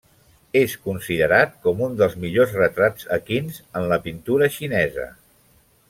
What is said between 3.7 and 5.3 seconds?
en la pintura xinesa.